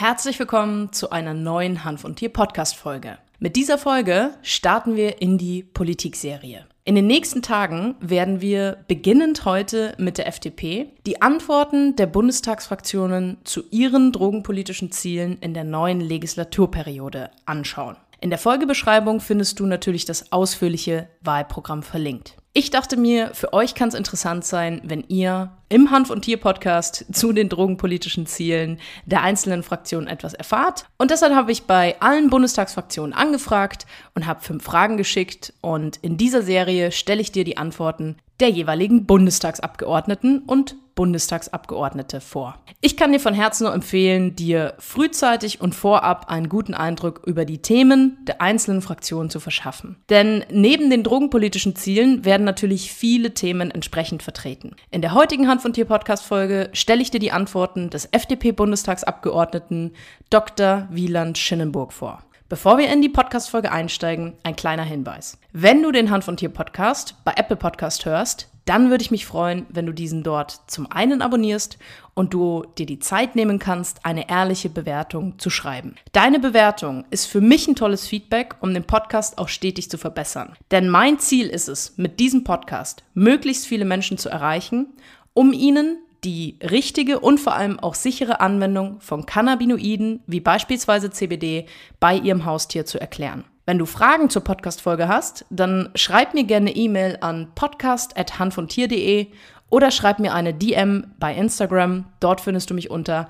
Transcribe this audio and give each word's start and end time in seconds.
Herzlich 0.00 0.38
willkommen 0.38 0.94
zu 0.94 1.10
einer 1.10 1.34
neuen 1.34 1.84
Hanf 1.84 2.04
und 2.04 2.16
Tier 2.16 2.30
Podcast 2.30 2.74
Folge. 2.74 3.18
Mit 3.38 3.54
dieser 3.54 3.76
Folge 3.76 4.30
starten 4.40 4.96
wir 4.96 5.20
in 5.20 5.36
die 5.36 5.62
Politikserie. 5.62 6.64
In 6.86 6.94
den 6.94 7.06
nächsten 7.06 7.42
Tagen 7.42 7.96
werden 8.00 8.40
wir 8.40 8.78
beginnend 8.88 9.44
heute 9.44 9.94
mit 9.98 10.16
der 10.16 10.26
FDP 10.26 10.94
die 11.06 11.20
Antworten 11.20 11.96
der 11.96 12.06
Bundestagsfraktionen 12.06 13.36
zu 13.44 13.62
ihren 13.70 14.10
drogenpolitischen 14.10 14.90
Zielen 14.90 15.36
in 15.42 15.52
der 15.52 15.64
neuen 15.64 16.00
Legislaturperiode 16.00 17.30
anschauen. 17.44 17.98
In 18.22 18.30
der 18.30 18.38
Folgebeschreibung 18.38 19.20
findest 19.20 19.60
du 19.60 19.66
natürlich 19.66 20.06
das 20.06 20.32
ausführliche 20.32 21.10
Wahlprogramm 21.20 21.82
verlinkt. 21.82 22.38
Ich 22.60 22.70
dachte 22.70 22.98
mir, 22.98 23.30
für 23.32 23.54
euch 23.54 23.74
kann 23.74 23.88
es 23.88 23.94
interessant 23.94 24.44
sein, 24.44 24.82
wenn 24.84 25.02
ihr 25.08 25.50
im 25.70 25.90
Hanf 25.90 26.10
und 26.10 26.26
Tier 26.26 26.36
Podcast 26.36 27.06
zu 27.10 27.32
den 27.32 27.48
drogenpolitischen 27.48 28.26
Zielen 28.26 28.78
der 29.06 29.22
einzelnen 29.22 29.62
Fraktionen 29.62 30.06
etwas 30.06 30.34
erfahrt. 30.34 30.84
Und 30.98 31.10
deshalb 31.10 31.32
habe 31.32 31.52
ich 31.52 31.62
bei 31.62 31.98
allen 32.02 32.28
Bundestagsfraktionen 32.28 33.14
angefragt 33.14 33.86
und 34.14 34.26
habe 34.26 34.42
fünf 34.42 34.62
Fragen 34.62 34.98
geschickt. 34.98 35.54
Und 35.62 35.96
in 36.02 36.18
dieser 36.18 36.42
Serie 36.42 36.92
stelle 36.92 37.22
ich 37.22 37.32
dir 37.32 37.44
die 37.44 37.56
Antworten 37.56 38.16
der 38.40 38.50
jeweiligen 38.50 39.06
Bundestagsabgeordneten 39.06 40.40
und 40.40 40.76
Bundestagsabgeordnete 40.94 42.20
vor. 42.20 42.56
Ich 42.80 42.96
kann 42.96 43.12
dir 43.12 43.20
von 43.20 43.34
Herzen 43.34 43.64
nur 43.64 43.74
empfehlen, 43.74 44.36
dir 44.36 44.74
frühzeitig 44.78 45.60
und 45.60 45.74
vorab 45.74 46.30
einen 46.30 46.48
guten 46.48 46.74
Eindruck 46.74 47.22
über 47.26 47.44
die 47.44 47.62
Themen 47.62 48.18
der 48.26 48.40
einzelnen 48.40 48.82
Fraktionen 48.82 49.30
zu 49.30 49.40
verschaffen. 49.40 49.96
Denn 50.08 50.44
neben 50.50 50.90
den 50.90 51.02
drogenpolitischen 51.02 51.76
Zielen 51.76 52.24
werden 52.24 52.44
natürlich 52.44 52.92
viele 52.92 53.34
Themen 53.34 53.70
entsprechend 53.70 54.22
vertreten. 54.22 54.76
In 54.90 55.02
der 55.02 55.14
heutigen 55.14 55.48
Hand 55.48 55.62
von 55.62 55.72
Tier 55.72 55.84
Podcast 55.86 56.24
Folge 56.24 56.70
stelle 56.72 57.02
ich 57.02 57.10
dir 57.10 57.20
die 57.20 57.32
Antworten 57.32 57.90
des 57.90 58.06
FDP-Bundestagsabgeordneten 58.12 59.92
Dr. 60.30 60.88
Wieland 60.90 61.38
Schinnenburg 61.38 61.92
vor. 61.92 62.22
Bevor 62.50 62.78
wir 62.78 62.92
in 62.92 63.00
die 63.00 63.08
Podcast-Folge 63.08 63.70
einsteigen, 63.70 64.32
ein 64.42 64.56
kleiner 64.56 64.82
Hinweis. 64.82 65.38
Wenn 65.52 65.84
du 65.84 65.92
den 65.92 66.10
Hand 66.10 66.24
von 66.24 66.36
Tier 66.36 66.48
Podcast 66.48 67.14
bei 67.22 67.32
Apple 67.36 67.54
Podcast 67.54 68.06
hörst, 68.06 68.48
dann 68.70 68.88
würde 68.88 69.02
ich 69.02 69.10
mich 69.10 69.26
freuen, 69.26 69.66
wenn 69.68 69.86
du 69.86 69.92
diesen 69.92 70.22
dort 70.22 70.60
zum 70.68 70.88
einen 70.92 71.22
abonnierst 71.22 71.76
und 72.14 72.32
du 72.32 72.62
dir 72.78 72.86
die 72.86 73.00
Zeit 73.00 73.34
nehmen 73.34 73.58
kannst, 73.58 74.06
eine 74.06 74.30
ehrliche 74.30 74.70
Bewertung 74.70 75.40
zu 75.40 75.50
schreiben. 75.50 75.96
Deine 76.12 76.38
Bewertung 76.38 77.04
ist 77.10 77.26
für 77.26 77.40
mich 77.40 77.66
ein 77.66 77.74
tolles 77.74 78.06
Feedback, 78.06 78.54
um 78.60 78.72
den 78.72 78.84
Podcast 78.84 79.38
auch 79.38 79.48
stetig 79.48 79.90
zu 79.90 79.98
verbessern. 79.98 80.52
Denn 80.70 80.88
mein 80.88 81.18
Ziel 81.18 81.48
ist 81.48 81.68
es, 81.68 81.94
mit 81.96 82.20
diesem 82.20 82.44
Podcast 82.44 83.02
möglichst 83.12 83.66
viele 83.66 83.84
Menschen 83.84 84.18
zu 84.18 84.28
erreichen, 84.28 84.86
um 85.34 85.52
ihnen 85.52 85.98
die 86.22 86.56
richtige 86.62 87.18
und 87.18 87.40
vor 87.40 87.54
allem 87.54 87.80
auch 87.80 87.96
sichere 87.96 88.38
Anwendung 88.38 89.00
von 89.00 89.26
Cannabinoiden 89.26 90.22
wie 90.28 90.38
beispielsweise 90.38 91.10
CBD 91.10 91.66
bei 91.98 92.14
Ihrem 92.14 92.44
Haustier 92.44 92.86
zu 92.86 93.00
erklären. 93.00 93.42
Wenn 93.70 93.78
du 93.78 93.86
Fragen 93.86 94.28
zur 94.30 94.42
Podcast-Folge 94.42 95.06
hast, 95.06 95.44
dann 95.48 95.90
schreib 95.94 96.34
mir 96.34 96.42
gerne 96.42 96.74
E-Mail 96.74 97.18
an 97.20 97.52
podcast.handvontier.de 97.54 99.28
oder 99.68 99.92
schreib 99.92 100.18
mir 100.18 100.34
eine 100.34 100.52
DM 100.52 101.14
bei 101.20 101.32
Instagram. 101.32 102.06
Dort 102.18 102.40
findest 102.40 102.70
du 102.70 102.74
mich 102.74 102.90
unter 102.90 103.28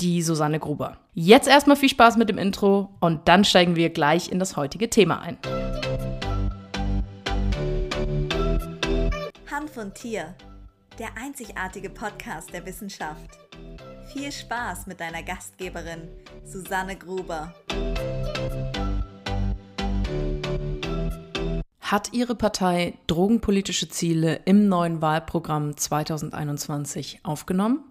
die 0.00 0.22
Susanne 0.22 0.60
Gruber. 0.60 0.98
Jetzt 1.12 1.48
erstmal 1.48 1.74
viel 1.74 1.88
Spaß 1.88 2.18
mit 2.18 2.28
dem 2.28 2.38
Intro 2.38 2.90
und 3.00 3.26
dann 3.26 3.42
steigen 3.44 3.74
wir 3.74 3.90
gleich 3.90 4.30
in 4.30 4.38
das 4.38 4.56
heutige 4.56 4.90
Thema 4.90 5.22
ein. 5.22 5.38
Hand 9.50 9.70
von 9.70 9.92
Tier 9.92 10.36
der 11.00 11.08
einzigartige 11.20 11.90
Podcast 11.90 12.52
der 12.52 12.64
Wissenschaft. 12.64 13.40
Viel 14.12 14.30
Spaß 14.30 14.86
mit 14.86 15.00
deiner 15.00 15.24
Gastgeberin 15.24 16.08
Susanne 16.44 16.94
Gruber. 16.94 17.52
Hat 21.90 22.12
Ihre 22.12 22.34
Partei 22.34 22.98
drogenpolitische 23.06 23.88
Ziele 23.88 24.42
im 24.44 24.68
neuen 24.68 25.00
Wahlprogramm 25.00 25.74
2021 25.74 27.20
aufgenommen? 27.22 27.82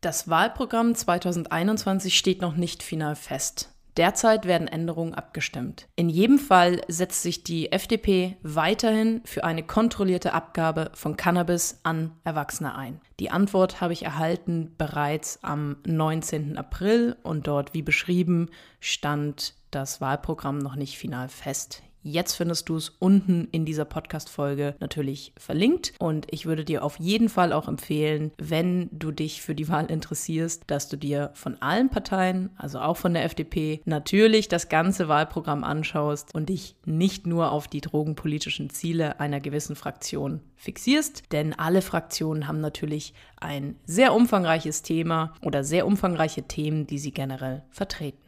Das 0.00 0.28
Wahlprogramm 0.28 0.92
2021 0.92 2.18
steht 2.18 2.42
noch 2.42 2.56
nicht 2.56 2.82
final 2.82 3.14
fest. 3.14 3.72
Derzeit 3.96 4.46
werden 4.46 4.66
Änderungen 4.66 5.14
abgestimmt. 5.14 5.86
In 5.94 6.08
jedem 6.08 6.40
Fall 6.40 6.80
setzt 6.88 7.22
sich 7.22 7.44
die 7.44 7.70
FDP 7.70 8.36
weiterhin 8.42 9.20
für 9.24 9.44
eine 9.44 9.62
kontrollierte 9.62 10.32
Abgabe 10.32 10.90
von 10.94 11.16
Cannabis 11.16 11.78
an 11.84 12.16
Erwachsene 12.24 12.74
ein. 12.74 13.00
Die 13.20 13.30
Antwort 13.30 13.80
habe 13.80 13.92
ich 13.92 14.02
erhalten 14.02 14.74
bereits 14.76 15.38
am 15.44 15.76
19. 15.86 16.58
April 16.58 17.16
und 17.22 17.46
dort, 17.46 17.74
wie 17.74 17.82
beschrieben, 17.82 18.50
stand 18.80 19.54
das 19.70 20.00
Wahlprogramm 20.00 20.58
noch 20.58 20.74
nicht 20.74 20.98
final 20.98 21.28
fest. 21.28 21.84
Jetzt 22.08 22.34
findest 22.34 22.68
du 22.68 22.76
es 22.76 22.90
unten 23.00 23.48
in 23.50 23.64
dieser 23.64 23.84
Podcast-Folge 23.84 24.76
natürlich 24.78 25.32
verlinkt. 25.36 25.92
Und 25.98 26.28
ich 26.30 26.46
würde 26.46 26.64
dir 26.64 26.84
auf 26.84 27.00
jeden 27.00 27.28
Fall 27.28 27.52
auch 27.52 27.66
empfehlen, 27.66 28.30
wenn 28.38 28.88
du 28.92 29.10
dich 29.10 29.42
für 29.42 29.56
die 29.56 29.68
Wahl 29.68 29.86
interessierst, 29.86 30.62
dass 30.68 30.88
du 30.88 30.96
dir 30.96 31.32
von 31.34 31.60
allen 31.60 31.88
Parteien, 31.88 32.50
also 32.58 32.78
auch 32.78 32.96
von 32.96 33.12
der 33.12 33.24
FDP, 33.24 33.80
natürlich 33.86 34.46
das 34.46 34.68
ganze 34.68 35.08
Wahlprogramm 35.08 35.64
anschaust 35.64 36.32
und 36.32 36.48
dich 36.48 36.76
nicht 36.84 37.26
nur 37.26 37.50
auf 37.50 37.66
die 37.66 37.80
drogenpolitischen 37.80 38.70
Ziele 38.70 39.18
einer 39.18 39.40
gewissen 39.40 39.74
Fraktion 39.74 40.42
fixierst. 40.54 41.24
Denn 41.32 41.58
alle 41.58 41.82
Fraktionen 41.82 42.46
haben 42.46 42.60
natürlich 42.60 43.14
ein 43.40 43.74
sehr 43.84 44.14
umfangreiches 44.14 44.82
Thema 44.82 45.34
oder 45.42 45.64
sehr 45.64 45.88
umfangreiche 45.88 46.44
Themen, 46.44 46.86
die 46.86 46.98
sie 46.98 47.10
generell 47.10 47.64
vertreten. 47.70 48.25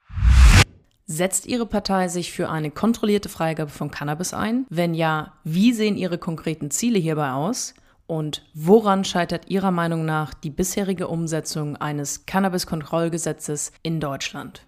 Setzt 1.10 1.46
Ihre 1.46 1.64
Partei 1.64 2.08
sich 2.08 2.32
für 2.32 2.50
eine 2.50 2.70
kontrollierte 2.70 3.30
Freigabe 3.30 3.70
von 3.70 3.90
Cannabis 3.90 4.34
ein? 4.34 4.66
Wenn 4.68 4.92
ja, 4.92 5.32
wie 5.42 5.72
sehen 5.72 5.96
Ihre 5.96 6.18
konkreten 6.18 6.70
Ziele 6.70 6.98
hierbei 6.98 7.30
aus? 7.30 7.72
Und 8.06 8.44
woran 8.52 9.04
scheitert 9.04 9.48
Ihrer 9.48 9.70
Meinung 9.70 10.04
nach 10.04 10.34
die 10.34 10.50
bisherige 10.50 11.08
Umsetzung 11.08 11.76
eines 11.76 12.26
Cannabis-Kontrollgesetzes 12.26 13.72
in 13.82 14.00
Deutschland? 14.00 14.66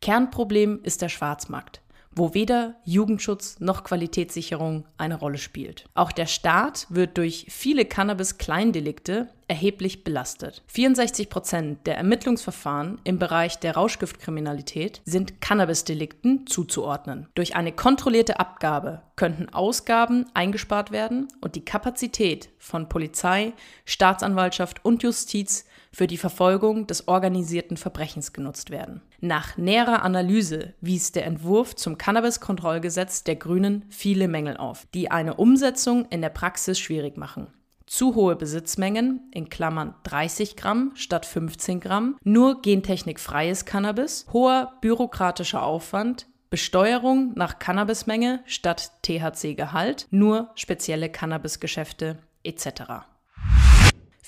Kernproblem 0.00 0.78
ist 0.84 1.02
der 1.02 1.08
Schwarzmarkt 1.08 1.82
wo 2.18 2.34
weder 2.34 2.74
Jugendschutz 2.84 3.60
noch 3.60 3.84
Qualitätssicherung 3.84 4.84
eine 4.96 5.18
Rolle 5.18 5.38
spielt. 5.38 5.84
Auch 5.94 6.12
der 6.12 6.26
Staat 6.26 6.86
wird 6.90 7.16
durch 7.16 7.46
viele 7.48 7.84
Cannabis-Kleindelikte 7.84 9.28
erheblich 9.48 10.04
belastet. 10.04 10.62
64 10.66 11.30
Prozent 11.30 11.86
der 11.86 11.96
Ermittlungsverfahren 11.96 13.00
im 13.04 13.18
Bereich 13.18 13.58
der 13.58 13.74
Rauschgiftkriminalität 13.74 15.00
sind 15.04 15.40
Cannabis-Delikten 15.40 16.46
zuzuordnen. 16.46 17.28
Durch 17.34 17.56
eine 17.56 17.72
kontrollierte 17.72 18.38
Abgabe 18.38 19.02
könnten 19.16 19.48
Ausgaben 19.48 20.26
eingespart 20.34 20.92
werden 20.92 21.28
und 21.40 21.54
die 21.54 21.64
Kapazität 21.64 22.50
von 22.58 22.88
Polizei, 22.88 23.52
Staatsanwaltschaft 23.86 24.84
und 24.84 25.02
Justiz 25.02 25.64
für 25.92 26.06
die 26.06 26.16
Verfolgung 26.16 26.86
des 26.86 27.08
organisierten 27.08 27.76
Verbrechens 27.76 28.32
genutzt 28.32 28.70
werden. 28.70 29.02
Nach 29.20 29.56
näherer 29.56 30.02
Analyse 30.02 30.74
wies 30.80 31.12
der 31.12 31.26
Entwurf 31.26 31.74
zum 31.76 31.98
Cannabis-Kontrollgesetz 31.98 33.24
der 33.24 33.36
Grünen 33.36 33.84
viele 33.88 34.28
Mängel 34.28 34.56
auf, 34.56 34.86
die 34.94 35.10
eine 35.10 35.34
Umsetzung 35.34 36.06
in 36.10 36.20
der 36.20 36.28
Praxis 36.28 36.78
schwierig 36.78 37.16
machen. 37.16 37.48
Zu 37.86 38.14
hohe 38.14 38.36
Besitzmengen 38.36 39.30
in 39.32 39.48
Klammern 39.48 39.94
30 40.02 40.56
Gramm 40.56 40.92
statt 40.94 41.24
15 41.24 41.80
Gramm, 41.80 42.18
nur 42.22 42.60
gentechnikfreies 42.60 43.64
Cannabis, 43.64 44.26
hoher 44.30 44.74
bürokratischer 44.82 45.62
Aufwand, 45.62 46.26
Besteuerung 46.50 47.32
nach 47.34 47.58
Cannabismenge 47.58 48.40
statt 48.46 48.92
THC-Gehalt, 49.02 50.06
nur 50.10 50.50
spezielle 50.54 51.10
Cannabisgeschäfte 51.10 52.18
etc. 52.42 53.06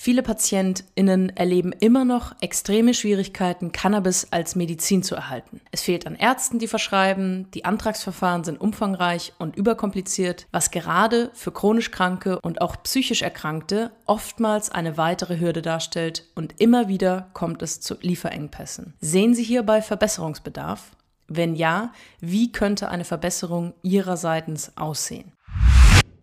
Viele 0.03 0.23
PatientInnen 0.23 1.37
erleben 1.37 1.73
immer 1.79 2.07
noch 2.07 2.35
extreme 2.41 2.95
Schwierigkeiten, 2.95 3.71
Cannabis 3.71 4.29
als 4.31 4.57
Medizin 4.57 5.03
zu 5.03 5.15
erhalten. 5.15 5.61
Es 5.73 5.83
fehlt 5.83 6.07
an 6.07 6.15
Ärzten, 6.17 6.59
die 6.59 6.69
verschreiben, 6.69 7.51
die 7.53 7.67
Antragsverfahren 7.67 8.43
sind 8.43 8.63
umfangreich 8.63 9.35
und 9.37 9.57
überkompliziert, 9.57 10.47
was 10.53 10.71
gerade 10.71 11.31
für 11.35 11.53
chronisch 11.53 11.91
Kranke 11.91 12.41
und 12.41 12.63
auch 12.63 12.83
psychisch 12.83 13.21
Erkrankte 13.21 13.91
oftmals 14.07 14.71
eine 14.71 14.97
weitere 14.97 15.39
Hürde 15.39 15.61
darstellt 15.61 16.25
und 16.35 16.59
immer 16.59 16.89
wieder 16.89 17.29
kommt 17.35 17.61
es 17.61 17.83
zu 17.83 17.95
Lieferengpässen. 18.01 18.95
Sehen 19.03 19.35
Sie 19.35 19.43
hierbei 19.43 19.83
Verbesserungsbedarf? 19.83 20.93
Wenn 21.29 21.55
ja, 21.55 21.93
wie 22.21 22.53
könnte 22.53 22.89
eine 22.89 23.05
Verbesserung 23.05 23.75
Ihrerseits 23.83 24.73
aussehen? 24.79 25.33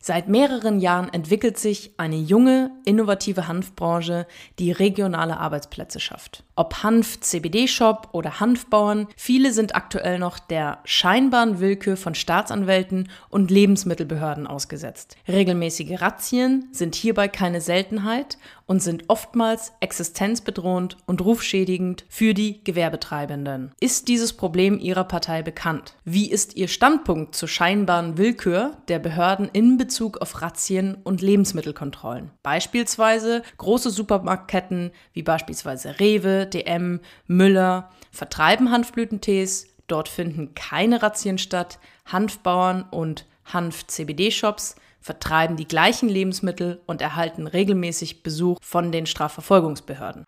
Seit 0.00 0.28
mehreren 0.28 0.78
Jahren 0.78 1.12
entwickelt 1.12 1.58
sich 1.58 1.92
eine 1.98 2.16
junge, 2.16 2.70
innovative 2.86 3.48
Hanfbranche, 3.48 4.26
die 4.58 4.72
regionale 4.72 5.38
Arbeitsplätze 5.38 6.00
schafft. 6.00 6.44
Ob 6.58 6.82
Hanf-CBD-Shop 6.82 8.08
oder 8.10 8.40
Hanfbauern, 8.40 9.06
viele 9.16 9.52
sind 9.52 9.76
aktuell 9.76 10.18
noch 10.18 10.40
der 10.40 10.80
scheinbaren 10.84 11.60
Willkür 11.60 11.96
von 11.96 12.16
Staatsanwälten 12.16 13.10
und 13.28 13.52
Lebensmittelbehörden 13.52 14.48
ausgesetzt. 14.48 15.16
Regelmäßige 15.28 16.00
Razzien 16.00 16.66
sind 16.72 16.96
hierbei 16.96 17.28
keine 17.28 17.60
Seltenheit 17.60 18.38
und 18.68 18.82
sind 18.82 19.04
oftmals 19.08 19.72
existenzbedrohend 19.80 20.98
und 21.06 21.24
rufschädigend 21.24 22.04
für 22.08 22.34
die 22.34 22.62
Gewerbetreibenden. 22.64 23.72
Ist 23.80 24.08
dieses 24.08 24.34
Problem 24.34 24.78
Ihrer 24.78 25.04
Partei 25.04 25.42
bekannt? 25.42 25.94
Wie 26.04 26.30
ist 26.30 26.54
Ihr 26.54 26.68
Standpunkt 26.68 27.34
zur 27.34 27.48
scheinbaren 27.48 28.18
Willkür 28.18 28.76
der 28.88 28.98
Behörden 28.98 29.48
in 29.52 29.78
Bezug 29.78 30.18
auf 30.18 30.42
Razzien 30.42 30.98
und 31.02 31.22
Lebensmittelkontrollen? 31.22 32.30
Beispielsweise 32.42 33.42
große 33.56 33.90
Supermarktketten 33.90 34.90
wie 35.14 35.22
beispielsweise 35.22 35.98
Rewe, 35.98 36.46
DM, 36.50 37.00
Müller 37.26 37.90
vertreiben 38.10 38.70
Hanfblütentees, 38.70 39.68
dort 39.86 40.08
finden 40.08 40.54
keine 40.54 41.02
Razzien 41.02 41.38
statt, 41.38 41.78
Hanfbauern 42.06 42.84
und 42.90 43.26
Hanf-CBD-Shops 43.44 44.76
vertreiben 45.00 45.56
die 45.56 45.68
gleichen 45.68 46.08
Lebensmittel 46.08 46.80
und 46.86 47.00
erhalten 47.00 47.46
regelmäßig 47.46 48.22
Besuch 48.22 48.58
von 48.60 48.92
den 48.92 49.06
Strafverfolgungsbehörden. 49.06 50.24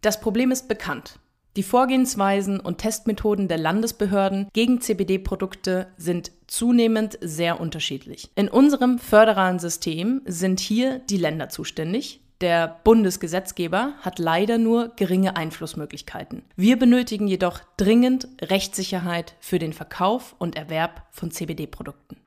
Das 0.00 0.20
Problem 0.20 0.50
ist 0.50 0.68
bekannt. 0.68 1.18
Die 1.56 1.62
Vorgehensweisen 1.62 2.60
und 2.60 2.78
Testmethoden 2.78 3.48
der 3.48 3.56
Landesbehörden 3.56 4.48
gegen 4.52 4.82
CBD-Produkte 4.82 5.86
sind 5.96 6.30
zunehmend 6.46 7.18
sehr 7.22 7.60
unterschiedlich. 7.60 8.30
In 8.34 8.48
unserem 8.48 8.98
föderalen 8.98 9.58
System 9.58 10.20
sind 10.26 10.60
hier 10.60 10.98
die 10.98 11.16
Länder 11.16 11.48
zuständig. 11.48 12.20
Der 12.42 12.80
Bundesgesetzgeber 12.84 13.94
hat 14.02 14.18
leider 14.18 14.58
nur 14.58 14.92
geringe 14.96 15.36
Einflussmöglichkeiten. 15.36 16.42
Wir 16.54 16.78
benötigen 16.78 17.28
jedoch 17.28 17.60
dringend 17.78 18.28
Rechtssicherheit 18.42 19.34
für 19.40 19.58
den 19.58 19.72
Verkauf 19.72 20.34
und 20.38 20.54
Erwerb 20.54 21.06
von 21.10 21.30
CBD-Produkten. 21.30 22.18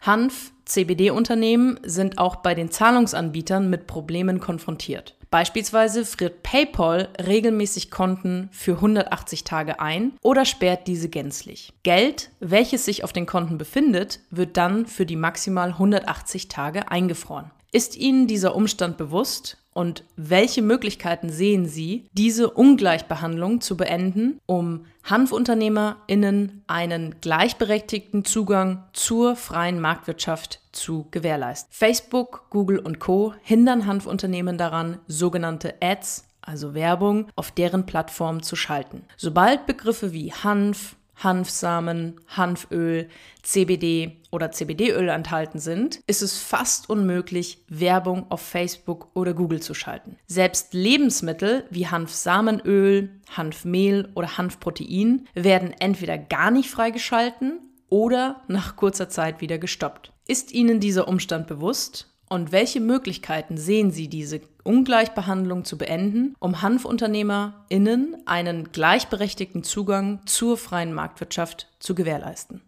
Hanf, 0.00 0.52
CBD-Unternehmen 0.66 1.80
sind 1.82 2.18
auch 2.18 2.36
bei 2.36 2.54
den 2.54 2.70
Zahlungsanbietern 2.70 3.70
mit 3.70 3.86
Problemen 3.86 4.38
konfrontiert. 4.38 5.16
Beispielsweise 5.30 6.04
friert 6.04 6.42
PayPal 6.42 7.08
regelmäßig 7.26 7.90
Konten 7.90 8.48
für 8.52 8.74
180 8.74 9.44
Tage 9.44 9.80
ein 9.80 10.12
oder 10.22 10.44
sperrt 10.44 10.86
diese 10.86 11.08
gänzlich. 11.08 11.72
Geld, 11.82 12.30
welches 12.40 12.84
sich 12.84 13.02
auf 13.02 13.12
den 13.12 13.26
Konten 13.26 13.58
befindet, 13.58 14.20
wird 14.30 14.56
dann 14.56 14.86
für 14.86 15.04
die 15.04 15.16
maximal 15.16 15.70
180 15.70 16.48
Tage 16.48 16.90
eingefroren. 16.90 17.50
Ist 17.70 17.96
Ihnen 17.96 18.26
dieser 18.26 18.54
Umstand 18.54 18.96
bewusst 18.96 19.58
und 19.74 20.02
welche 20.16 20.62
Möglichkeiten 20.62 21.28
sehen 21.30 21.66
Sie, 21.66 22.06
diese 22.12 22.50
Ungleichbehandlung 22.50 23.60
zu 23.60 23.76
beenden, 23.76 24.40
um 24.46 24.86
HanfunternehmerInnen 25.04 26.64
einen 26.66 27.20
gleichberechtigten 27.20 28.24
Zugang 28.24 28.84
zur 28.92 29.36
freien 29.36 29.80
Marktwirtschaft 29.80 30.60
zu 30.72 31.06
gewährleisten? 31.10 31.70
Facebook, 31.70 32.46
Google 32.50 32.78
und 32.78 33.00
Co. 33.00 33.34
hindern 33.42 33.86
Hanfunternehmen 33.86 34.56
daran, 34.56 34.98
sogenannte 35.06 35.74
Ads 35.80 36.24
also 36.40 36.72
Werbung, 36.72 37.28
auf 37.36 37.50
deren 37.50 37.84
Plattform 37.84 38.42
zu 38.42 38.56
schalten. 38.56 39.02
Sobald 39.18 39.66
Begriffe 39.66 40.14
wie 40.14 40.32
Hanf, 40.32 40.96
Hanfsamen, 41.18 42.20
Hanföl, 42.28 43.08
CBD 43.42 44.18
oder 44.30 44.50
CBD-Öl 44.52 45.08
enthalten 45.08 45.58
sind, 45.58 46.00
ist 46.06 46.22
es 46.22 46.38
fast 46.38 46.88
unmöglich, 46.90 47.64
Werbung 47.68 48.30
auf 48.30 48.40
Facebook 48.40 49.08
oder 49.14 49.34
Google 49.34 49.60
zu 49.60 49.74
schalten. 49.74 50.16
Selbst 50.26 50.74
Lebensmittel 50.74 51.64
wie 51.70 51.86
Hanfsamenöl, 51.86 53.10
Hanfmehl 53.30 54.10
oder 54.14 54.38
Hanfprotein 54.38 55.26
werden 55.34 55.74
entweder 55.78 56.18
gar 56.18 56.50
nicht 56.50 56.70
freigeschalten 56.70 57.60
oder 57.88 58.42
nach 58.48 58.76
kurzer 58.76 59.08
Zeit 59.08 59.40
wieder 59.40 59.58
gestoppt. 59.58 60.12
Ist 60.26 60.52
Ihnen 60.52 60.78
dieser 60.78 61.08
Umstand 61.08 61.46
bewusst? 61.46 62.14
Und 62.28 62.52
welche 62.52 62.80
Möglichkeiten 62.80 63.56
sehen 63.56 63.90
Sie, 63.90 64.08
diese 64.08 64.42
Ungleichbehandlung 64.68 65.64
zu 65.64 65.78
beenden, 65.78 66.34
um 66.40 66.60
HanfunternehmerInnen 66.60 68.18
einen 68.26 68.70
gleichberechtigten 68.70 69.64
Zugang 69.64 70.20
zur 70.26 70.58
freien 70.58 70.92
Marktwirtschaft 70.92 71.68
zu 71.78 71.94
gewährleisten? 71.94 72.60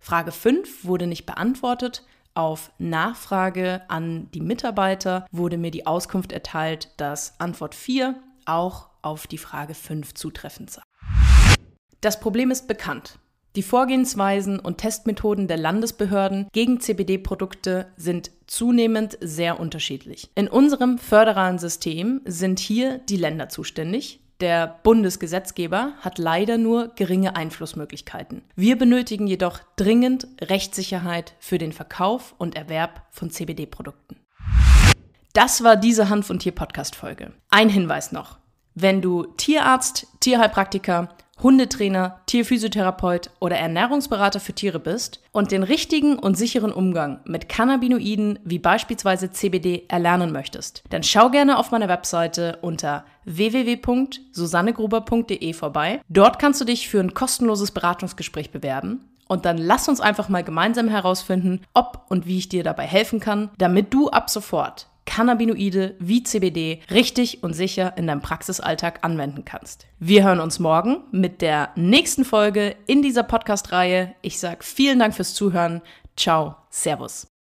Frage 0.00 0.32
5 0.32 0.84
wurde 0.84 1.06
nicht 1.06 1.24
beantwortet. 1.24 2.04
Auf 2.34 2.72
Nachfrage 2.78 3.82
an 3.86 4.28
die 4.32 4.40
Mitarbeiter 4.40 5.24
wurde 5.30 5.56
mir 5.56 5.70
die 5.70 5.86
Auskunft 5.86 6.32
erteilt, 6.32 6.90
dass 6.96 7.38
Antwort 7.38 7.76
4 7.76 8.16
auch 8.44 8.88
auf 9.00 9.28
die 9.28 9.38
Frage 9.38 9.74
5 9.74 10.14
zutreffend 10.14 10.70
sei. 10.70 10.82
Das 12.00 12.18
Problem 12.18 12.50
ist 12.50 12.66
bekannt. 12.66 13.20
Die 13.58 13.64
Vorgehensweisen 13.64 14.60
und 14.60 14.78
Testmethoden 14.78 15.48
der 15.48 15.56
Landesbehörden 15.56 16.46
gegen 16.52 16.78
CBD-Produkte 16.78 17.88
sind 17.96 18.30
zunehmend 18.46 19.18
sehr 19.20 19.58
unterschiedlich. 19.58 20.30
In 20.36 20.46
unserem 20.46 20.96
föderalen 20.96 21.58
System 21.58 22.20
sind 22.24 22.60
hier 22.60 22.98
die 22.98 23.16
Länder 23.16 23.48
zuständig. 23.48 24.20
Der 24.38 24.78
Bundesgesetzgeber 24.84 25.94
hat 26.02 26.18
leider 26.18 26.56
nur 26.56 26.92
geringe 26.94 27.34
Einflussmöglichkeiten. 27.34 28.42
Wir 28.54 28.78
benötigen 28.78 29.26
jedoch 29.26 29.58
dringend 29.74 30.28
Rechtssicherheit 30.40 31.34
für 31.40 31.58
den 31.58 31.72
Verkauf 31.72 32.36
und 32.38 32.54
Erwerb 32.54 33.08
von 33.10 33.28
CBD-Produkten. 33.28 34.18
Das 35.32 35.64
war 35.64 35.74
diese 35.74 36.08
Hanf- 36.08 36.30
und 36.30 36.38
Tier-Podcast-Folge. 36.38 37.32
Ein 37.50 37.70
Hinweis 37.70 38.12
noch. 38.12 38.38
Wenn 38.76 39.02
du 39.02 39.24
Tierarzt, 39.36 40.06
Tierheilpraktiker 40.20 41.08
Hundetrainer, 41.42 42.20
Tierphysiotherapeut 42.26 43.30
oder 43.40 43.56
Ernährungsberater 43.56 44.40
für 44.40 44.52
Tiere 44.52 44.80
bist 44.80 45.22
und 45.32 45.52
den 45.52 45.62
richtigen 45.62 46.18
und 46.18 46.36
sicheren 46.36 46.72
Umgang 46.72 47.20
mit 47.24 47.48
Cannabinoiden 47.48 48.38
wie 48.44 48.58
beispielsweise 48.58 49.30
CBD 49.30 49.84
erlernen 49.88 50.32
möchtest, 50.32 50.82
dann 50.90 51.02
schau 51.02 51.30
gerne 51.30 51.56
auf 51.58 51.70
meiner 51.70 51.88
Webseite 51.88 52.58
unter 52.62 53.06
www.susannegruber.de 53.24 55.52
vorbei. 55.52 56.00
Dort 56.08 56.38
kannst 56.38 56.60
du 56.60 56.64
dich 56.64 56.88
für 56.88 57.00
ein 57.00 57.14
kostenloses 57.14 57.70
Beratungsgespräch 57.70 58.50
bewerben 58.50 59.04
und 59.28 59.44
dann 59.44 59.58
lass 59.58 59.88
uns 59.88 60.00
einfach 60.00 60.28
mal 60.28 60.42
gemeinsam 60.42 60.88
herausfinden, 60.88 61.60
ob 61.74 62.06
und 62.08 62.26
wie 62.26 62.38
ich 62.38 62.48
dir 62.48 62.64
dabei 62.64 62.86
helfen 62.86 63.20
kann, 63.20 63.50
damit 63.58 63.94
du 63.94 64.08
ab 64.08 64.30
sofort 64.30 64.88
Cannabinoide 65.08 65.96
wie 65.98 66.22
CBD 66.22 66.80
richtig 66.90 67.42
und 67.42 67.54
sicher 67.54 67.96
in 67.96 68.06
deinem 68.06 68.20
Praxisalltag 68.20 68.98
anwenden 69.04 69.46
kannst. 69.46 69.86
Wir 69.98 70.22
hören 70.22 70.38
uns 70.38 70.58
morgen 70.58 70.98
mit 71.12 71.40
der 71.40 71.70
nächsten 71.76 72.26
Folge 72.26 72.76
in 72.86 73.00
dieser 73.00 73.22
Podcast-Reihe. 73.22 74.14
Ich 74.20 74.38
sage 74.38 74.58
vielen 74.60 74.98
Dank 74.98 75.14
fürs 75.14 75.32
Zuhören. 75.32 75.80
Ciao, 76.14 76.56
Servus. 76.68 77.37